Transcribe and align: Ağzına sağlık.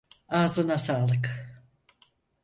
Ağzına 0.29 0.77
sağlık. 0.77 1.31